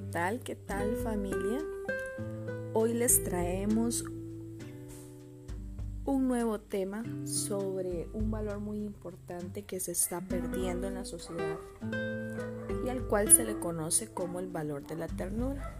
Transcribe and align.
tal? 0.00 0.40
¿Qué 0.40 0.56
tal 0.56 0.94
familia? 0.96 1.58
Hoy 2.74 2.92
les 2.92 3.24
traemos 3.24 4.04
un 6.04 6.28
nuevo 6.28 6.60
tema 6.60 7.02
sobre 7.24 8.06
un 8.12 8.30
valor 8.30 8.60
muy 8.60 8.84
importante 8.84 9.62
que 9.62 9.80
se 9.80 9.92
está 9.92 10.20
perdiendo 10.20 10.86
en 10.86 10.94
la 10.94 11.06
sociedad 11.06 11.58
y 12.84 12.88
al 12.90 13.06
cual 13.06 13.32
se 13.32 13.44
le 13.44 13.58
conoce 13.58 14.08
como 14.08 14.38
el 14.38 14.48
valor 14.48 14.86
de 14.86 14.96
la 14.96 15.06
ternura. 15.06 15.74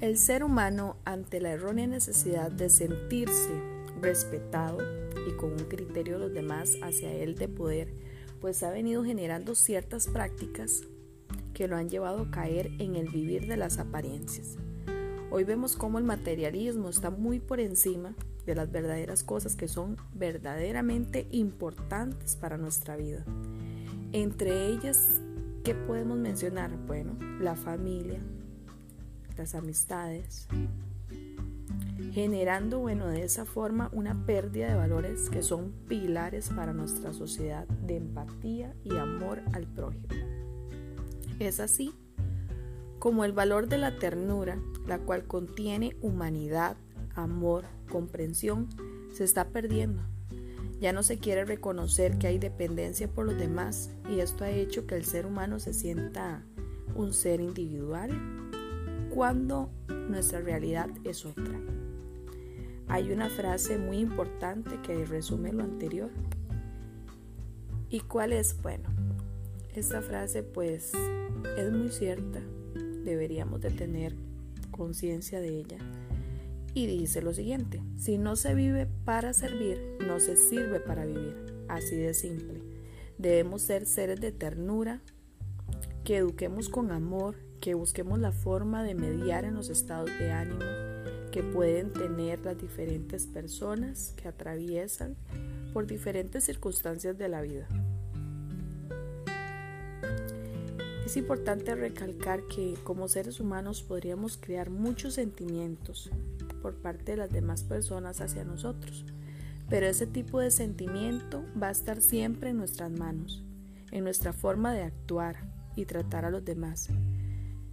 El 0.00 0.16
ser 0.16 0.42
humano 0.42 0.96
ante 1.04 1.42
la 1.42 1.50
errónea 1.50 1.86
necesidad 1.86 2.50
de 2.50 2.70
sentirse 2.70 3.50
respetado 4.00 4.78
y 5.28 5.36
con 5.36 5.52
un 5.52 5.68
criterio 5.68 6.14
de 6.14 6.20
los 6.20 6.32
demás 6.32 6.78
hacia 6.82 7.12
él 7.12 7.34
de 7.34 7.48
poder, 7.48 7.92
pues 8.40 8.62
ha 8.62 8.70
venido 8.70 9.04
generando 9.04 9.54
ciertas 9.54 10.06
prácticas 10.06 10.84
que 11.58 11.66
lo 11.66 11.76
han 11.76 11.88
llevado 11.88 12.22
a 12.22 12.30
caer 12.30 12.70
en 12.78 12.94
el 12.94 13.08
vivir 13.08 13.48
de 13.48 13.56
las 13.56 13.78
apariencias. 13.78 14.56
Hoy 15.32 15.42
vemos 15.42 15.74
cómo 15.74 15.98
el 15.98 16.04
materialismo 16.04 16.88
está 16.88 17.10
muy 17.10 17.40
por 17.40 17.58
encima 17.58 18.14
de 18.46 18.54
las 18.54 18.70
verdaderas 18.70 19.24
cosas 19.24 19.56
que 19.56 19.66
son 19.66 19.96
verdaderamente 20.14 21.26
importantes 21.32 22.36
para 22.36 22.58
nuestra 22.58 22.96
vida. 22.96 23.24
Entre 24.12 24.68
ellas, 24.68 25.20
¿qué 25.64 25.74
podemos 25.74 26.16
mencionar? 26.16 26.70
Bueno, 26.86 27.18
la 27.40 27.56
familia, 27.56 28.20
las 29.36 29.56
amistades, 29.56 30.46
generando, 32.12 32.78
bueno, 32.78 33.08
de 33.08 33.24
esa 33.24 33.44
forma 33.44 33.90
una 33.92 34.14
pérdida 34.26 34.68
de 34.68 34.76
valores 34.76 35.28
que 35.28 35.42
son 35.42 35.72
pilares 35.88 36.50
para 36.50 36.72
nuestra 36.72 37.12
sociedad 37.12 37.66
de 37.66 37.96
empatía 37.96 38.76
y 38.84 38.96
amor 38.96 39.42
al 39.52 39.66
prójimo. 39.66 40.37
Es 41.38 41.60
así 41.60 41.94
como 42.98 43.24
el 43.24 43.32
valor 43.32 43.68
de 43.68 43.78
la 43.78 43.96
ternura, 43.98 44.58
la 44.86 44.98
cual 44.98 45.26
contiene 45.26 45.96
humanidad, 46.00 46.76
amor, 47.14 47.64
comprensión, 47.88 48.68
se 49.12 49.24
está 49.24 49.48
perdiendo. 49.48 50.02
Ya 50.80 50.92
no 50.92 51.02
se 51.02 51.18
quiere 51.18 51.44
reconocer 51.44 52.18
que 52.18 52.28
hay 52.28 52.38
dependencia 52.38 53.08
por 53.08 53.26
los 53.26 53.36
demás 53.36 53.90
y 54.08 54.20
esto 54.20 54.44
ha 54.44 54.50
hecho 54.50 54.86
que 54.86 54.96
el 54.96 55.04
ser 55.04 55.26
humano 55.26 55.58
se 55.58 55.74
sienta 55.74 56.44
un 56.94 57.12
ser 57.12 57.40
individual 57.40 58.10
cuando 59.14 59.70
nuestra 60.08 60.40
realidad 60.40 60.88
es 61.04 61.24
otra. 61.24 61.60
Hay 62.88 63.12
una 63.12 63.28
frase 63.28 63.76
muy 63.76 63.98
importante 63.98 64.80
que 64.82 65.04
resume 65.04 65.52
lo 65.52 65.62
anterior. 65.62 66.10
¿Y 67.90 68.00
cuál 68.00 68.32
es? 68.32 68.60
Bueno, 68.62 68.88
esta 69.78 70.02
frase 70.02 70.42
pues 70.42 70.92
es 71.56 71.72
muy 71.72 71.90
cierta, 71.90 72.40
deberíamos 73.04 73.60
de 73.60 73.70
tener 73.70 74.14
conciencia 74.70 75.40
de 75.40 75.48
ella. 75.48 75.78
Y 76.74 76.86
dice 76.86 77.22
lo 77.22 77.32
siguiente, 77.32 77.82
si 77.96 78.18
no 78.18 78.36
se 78.36 78.54
vive 78.54 78.86
para 79.04 79.32
servir, 79.32 79.98
no 80.06 80.20
se 80.20 80.36
sirve 80.36 80.80
para 80.80 81.06
vivir. 81.06 81.64
Así 81.68 81.96
de 81.96 82.14
simple. 82.14 82.62
Debemos 83.18 83.62
ser 83.62 83.86
seres 83.86 84.20
de 84.20 84.32
ternura, 84.32 85.00
que 86.04 86.18
eduquemos 86.18 86.68
con 86.68 86.92
amor, 86.92 87.36
que 87.60 87.74
busquemos 87.74 88.18
la 88.18 88.32
forma 88.32 88.82
de 88.82 88.94
mediar 88.94 89.44
en 89.44 89.54
los 89.54 89.70
estados 89.70 90.10
de 90.18 90.30
ánimo 90.30 90.64
que 91.30 91.42
pueden 91.42 91.92
tener 91.92 92.40
las 92.44 92.58
diferentes 92.58 93.26
personas 93.26 94.14
que 94.16 94.28
atraviesan 94.28 95.16
por 95.72 95.86
diferentes 95.86 96.44
circunstancias 96.44 97.18
de 97.18 97.28
la 97.28 97.42
vida. 97.42 97.68
Es 101.08 101.16
importante 101.16 101.74
recalcar 101.74 102.42
que 102.48 102.74
como 102.84 103.08
seres 103.08 103.40
humanos 103.40 103.82
podríamos 103.82 104.36
crear 104.36 104.68
muchos 104.68 105.14
sentimientos 105.14 106.10
por 106.60 106.74
parte 106.74 107.12
de 107.12 107.16
las 107.16 107.30
demás 107.30 107.62
personas 107.62 108.20
hacia 108.20 108.44
nosotros, 108.44 109.06
pero 109.70 109.86
ese 109.86 110.06
tipo 110.06 110.38
de 110.38 110.50
sentimiento 110.50 111.46
va 111.60 111.68
a 111.68 111.70
estar 111.70 112.02
siempre 112.02 112.50
en 112.50 112.58
nuestras 112.58 112.90
manos, 112.90 113.42
en 113.90 114.04
nuestra 114.04 114.34
forma 114.34 114.74
de 114.74 114.82
actuar 114.82 115.36
y 115.76 115.86
tratar 115.86 116.26
a 116.26 116.30
los 116.30 116.44
demás. 116.44 116.90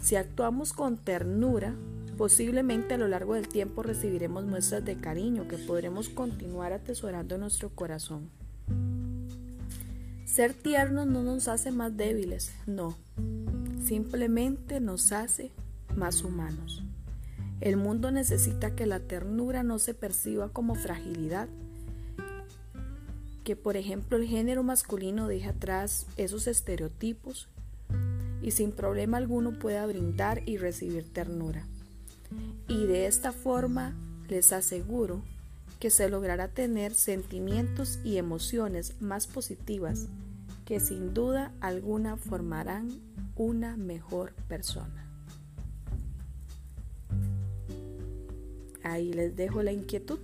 Si 0.00 0.16
actuamos 0.16 0.72
con 0.72 0.96
ternura, 0.96 1.74
posiblemente 2.16 2.94
a 2.94 2.98
lo 2.98 3.08
largo 3.08 3.34
del 3.34 3.48
tiempo 3.48 3.82
recibiremos 3.82 4.46
muestras 4.46 4.86
de 4.86 4.96
cariño 4.96 5.46
que 5.48 5.58
podremos 5.58 6.08
continuar 6.08 6.72
atesorando 6.72 7.34
en 7.34 7.42
nuestro 7.42 7.68
corazón. 7.68 8.30
Ser 10.28 10.52
tiernos 10.52 11.06
no 11.06 11.22
nos 11.22 11.48
hace 11.48 11.72
más 11.72 11.96
débiles, 11.96 12.52
no, 12.66 12.98
simplemente 13.82 14.78
nos 14.78 15.10
hace 15.10 15.52
más 15.96 16.22
humanos. 16.22 16.84
El 17.62 17.78
mundo 17.78 18.10
necesita 18.10 18.76
que 18.76 18.84
la 18.84 19.00
ternura 19.00 19.62
no 19.62 19.78
se 19.78 19.94
perciba 19.94 20.50
como 20.50 20.74
fragilidad, 20.74 21.48
que 23.42 23.56
por 23.56 23.78
ejemplo 23.78 24.18
el 24.18 24.26
género 24.26 24.62
masculino 24.62 25.28
deje 25.28 25.48
atrás 25.48 26.06
esos 26.18 26.46
estereotipos 26.46 27.48
y 28.42 28.50
sin 28.50 28.72
problema 28.72 29.16
alguno 29.16 29.58
pueda 29.58 29.86
brindar 29.86 30.46
y 30.46 30.58
recibir 30.58 31.10
ternura. 31.10 31.66
Y 32.68 32.84
de 32.84 33.06
esta 33.06 33.32
forma 33.32 33.96
les 34.28 34.52
aseguro 34.52 35.22
que 35.78 35.90
se 35.90 36.08
logrará 36.08 36.48
tener 36.48 36.94
sentimientos 36.94 37.98
y 38.04 38.16
emociones 38.16 39.00
más 39.00 39.26
positivas 39.26 40.08
que 40.64 40.80
sin 40.80 41.14
duda 41.14 41.52
alguna 41.60 42.18
formarán 42.18 43.00
una 43.36 43.76
mejor 43.76 44.34
persona. 44.48 45.08
Ahí 48.82 49.12
les 49.12 49.34
dejo 49.34 49.62
la 49.62 49.72
inquietud. 49.72 50.18